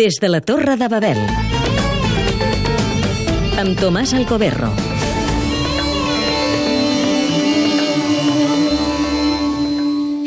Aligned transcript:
Des 0.00 0.16
de 0.16 0.28
la 0.30 0.38
Torre 0.40 0.78
de 0.80 0.86
Babel. 0.88 1.18
Amb 3.60 3.74
Tomàs 3.76 4.14
Alcoberro. 4.16 4.70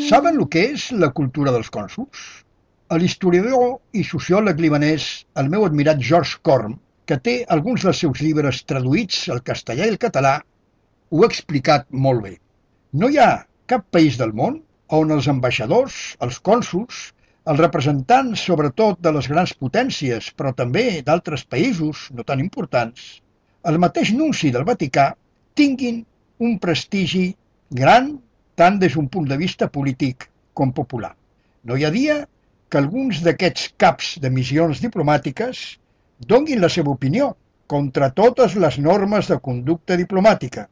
Saben 0.06 0.38
el 0.38 0.46
que 0.52 0.62
és 0.76 0.84
la 1.04 1.08
cultura 1.16 1.50
dels 1.56 1.72
cònsols? 1.74 2.22
L'historiador 3.02 3.66
i 3.98 4.04
sociòleg 4.06 4.62
libanès, 4.62 5.08
el 5.42 5.50
meu 5.56 5.66
admirat 5.66 5.98
George 6.10 6.38
Korn, 6.46 6.78
que 7.10 7.18
té 7.18 7.36
alguns 7.56 7.82
dels 7.88 8.04
seus 8.04 8.22
llibres 8.22 8.62
traduïts 8.70 9.24
al 9.34 9.42
castellà 9.42 9.90
i 9.90 9.96
el 9.96 9.98
català, 10.06 10.36
ho 11.10 11.24
ha 11.24 11.32
explicat 11.32 11.90
molt 11.90 12.22
bé. 12.28 12.36
No 12.92 13.10
hi 13.10 13.18
ha 13.18 13.42
cap 13.66 13.90
país 13.90 14.22
del 14.22 14.38
món 14.38 14.62
on 15.02 15.10
els 15.10 15.26
ambaixadors, 15.34 15.98
els 16.22 16.38
cònsuls, 16.38 17.08
els 17.52 17.60
representants 17.60 18.42
sobretot 18.48 19.00
de 19.04 19.12
les 19.12 19.28
grans 19.28 19.52
potències, 19.60 20.30
però 20.32 20.54
també 20.56 21.02
d'altres 21.04 21.44
països 21.44 22.08
no 22.16 22.24
tan 22.24 22.40
importants, 22.40 23.20
el 23.68 23.78
mateix 23.80 24.12
nunci 24.16 24.50
del 24.54 24.64
Vaticà 24.68 25.10
tinguin 25.54 26.02
un 26.40 26.58
prestigi 26.58 27.26
gran 27.70 28.14
tant 28.56 28.78
des 28.80 28.94
d'un 28.96 29.08
punt 29.12 29.28
de 29.28 29.36
vista 29.36 29.68
polític 29.68 30.28
com 30.54 30.72
popular. 30.72 31.12
No 31.64 31.76
hi 31.76 31.84
ha 31.84 31.92
dia 31.92 32.16
que 32.68 32.80
alguns 32.80 33.20
d'aquests 33.24 33.72
caps 33.76 34.14
de 34.24 34.30
missions 34.30 34.80
diplomàtiques 34.84 35.64
donguin 36.32 36.62
la 36.64 36.70
seva 36.72 36.92
opinió 36.94 37.34
contra 37.66 38.10
totes 38.10 38.56
les 38.64 38.78
normes 38.78 39.28
de 39.28 39.38
conducta 39.48 39.96
diplomàtica, 40.00 40.68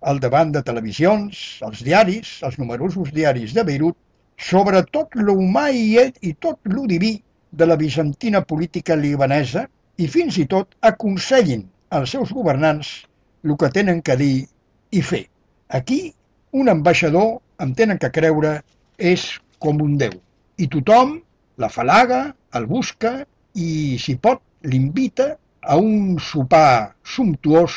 al 0.00 0.20
davant 0.22 0.52
de 0.54 0.62
televisions, 0.62 1.60
els 1.66 1.82
diaris, 1.86 2.36
els 2.46 2.58
numerosos 2.58 3.12
diaris 3.14 3.54
de 3.56 3.64
Beirut, 3.66 3.96
sobre 4.36 4.82
tot 4.92 5.14
lo 5.16 5.34
humà 5.40 5.70
i, 5.72 5.96
i 6.20 6.32
tot 6.34 6.60
lo 6.68 6.86
diví 6.86 7.16
de 7.50 7.66
la 7.66 7.76
bizantina 7.76 8.42
política 8.44 8.96
libanesa 8.96 9.66
i 9.96 10.08
fins 10.12 10.36
i 10.38 10.46
tot 10.46 10.76
aconsellin 10.84 11.64
als 11.96 12.12
seus 12.12 12.32
governants 12.32 13.06
el 13.44 13.56
que 13.56 13.70
tenen 13.70 14.02
que 14.02 14.16
dir 14.16 14.46
i 14.90 15.02
fer. 15.02 15.26
Aquí 15.68 16.14
un 16.52 16.68
ambaixador, 16.68 17.38
em 17.62 17.72
tenen 17.74 17.98
que 17.98 18.10
creure, 18.12 18.60
és 18.98 19.24
com 19.62 19.80
un 19.82 19.96
déu. 20.00 20.14
I 20.58 20.68
tothom 20.72 21.18
l'afalaga, 21.60 22.34
el 22.56 22.66
busca 22.66 23.12
i, 23.54 23.96
si 24.00 24.16
pot, 24.16 24.42
l'invita 24.64 25.34
a 25.62 25.76
un 25.76 26.16
sopar 26.22 26.96
sumptuós 27.04 27.76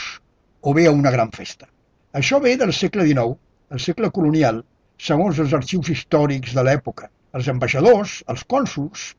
o 0.62 0.74
bé 0.74 0.88
a 0.88 0.96
una 0.96 1.12
gran 1.12 1.32
festa. 1.36 1.68
Això 2.14 2.40
ve 2.42 2.56
del 2.58 2.74
segle 2.74 3.06
XIX, 3.08 3.38
el 3.70 3.82
segle 3.84 4.10
colonial, 4.16 4.64
segons 5.00 5.40
els 5.40 5.54
arxius 5.56 5.90
històrics 5.94 6.54
de 6.58 6.64
l'època. 6.68 7.08
Els 7.38 7.48
ambaixadors, 7.52 8.20
els 8.32 8.44
cònsuls 8.54 9.14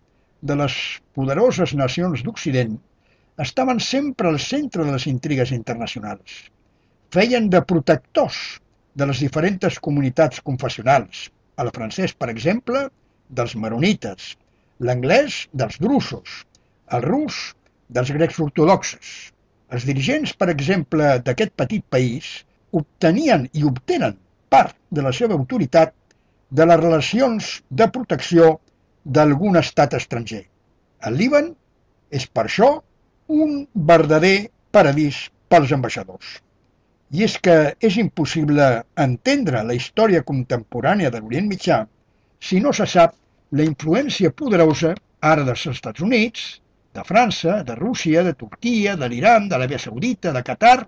de 0.51 0.57
les 0.61 0.77
poderoses 1.17 1.73
nacions 1.79 2.25
d'Occident 2.27 2.77
estaven 3.45 3.81
sempre 3.81 4.29
al 4.29 4.39
centre 4.45 4.85
de 4.85 4.93
les 4.93 5.07
intrigues 5.09 5.53
internacionals. 5.57 6.37
Feien 7.15 7.49
de 7.53 7.63
protectors 7.73 8.61
de 9.01 9.09
les 9.09 9.23
diferents 9.25 9.79
comunitats 9.87 10.43
confessionals. 10.45 11.29
El 11.63 11.73
francès, 11.77 12.13
per 12.13 12.29
exemple, 12.33 12.87
dels 13.41 13.57
maronites, 13.57 14.35
l'anglès 14.81 15.47
dels 15.53 15.79
drusos, 15.81 16.43
el 16.93 17.05
rus 17.07 17.41
dels 17.89 18.13
grecs 18.17 18.41
ortodoxes. 18.45 19.33
Els 19.71 19.87
dirigents, 19.89 20.35
per 20.37 20.51
exemple, 20.53 21.15
d'aquest 21.25 21.55
petit 21.63 21.85
país 21.95 22.31
obtenien 22.77 23.49
i 23.57 23.65
obtenen 23.67 24.19
part 24.51 24.77
de 24.91 25.03
la 25.07 25.13
seva 25.17 25.39
autoritat 25.39 25.95
de 26.51 26.67
les 26.67 26.81
relacions 26.83 27.51
de 27.71 27.87
protecció 27.95 28.53
d'algun 29.05 29.57
estat 29.61 29.95
estranger. 29.99 30.45
El 31.07 31.17
Líban 31.17 31.53
és 32.11 32.27
per 32.27 32.47
això 32.49 32.71
un 33.31 33.61
verdader 33.75 34.51
paradís 34.75 35.29
pels 35.49 35.73
ambaixadors. 35.73 36.39
I 37.11 37.25
és 37.27 37.37
que 37.43 37.57
és 37.83 37.97
impossible 38.03 38.67
entendre 39.05 39.63
la 39.67 39.75
història 39.75 40.23
contemporània 40.27 41.11
de 41.11 41.23
l'Orient 41.23 41.49
Mitjà 41.51 41.81
si 42.51 42.61
no 42.61 42.75
se 42.75 42.87
sap 42.87 43.17
la 43.51 43.67
influència 43.67 44.31
poderosa 44.31 44.95
ara 45.21 45.47
dels 45.47 45.67
Estats 45.73 46.03
Units, 46.07 46.45
de 46.95 47.03
França, 47.07 47.63
de 47.67 47.75
Rússia, 47.79 48.23
de 48.27 48.35
Turquia, 48.35 48.97
de 48.97 49.09
l'Iran, 49.11 49.49
de 49.49 49.59
l'Aràbia 49.59 49.79
Saudita, 49.79 50.33
de 50.35 50.43
Qatar, 50.47 50.79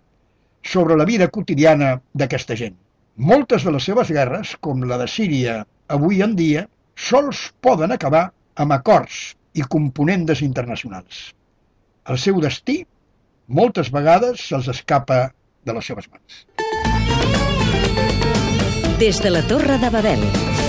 sobre 0.63 0.97
la 0.97 1.07
vida 1.07 1.29
quotidiana 1.29 1.97
d'aquesta 2.15 2.57
gent. 2.59 2.79
Moltes 3.17 3.65
de 3.65 3.73
les 3.73 3.85
seves 3.85 4.09
guerres, 4.09 4.55
com 4.65 4.81
la 4.89 4.97
de 4.97 5.07
Síria 5.07 5.67
avui 5.93 6.23
en 6.25 6.33
dia, 6.37 6.65
sols 6.97 7.51
poden 7.61 7.93
acabar 7.93 8.31
amb 8.57 8.73
acords 8.73 9.35
i 9.53 9.63
componentes 9.69 10.41
internacionals. 10.41 11.35
El 12.09 12.17
seu 12.19 12.41
destí 12.41 12.81
moltes 13.49 13.93
vegades 13.93 14.41
se'ls 14.49 14.69
escapa 14.73 15.27
de 15.65 15.77
les 15.77 15.85
seves 15.85 16.09
mans. 16.09 16.47
Des 18.99 19.21
de 19.21 19.31
la 19.31 19.45
Torre 19.45 19.77
de 19.79 19.91
Babel. 19.91 20.62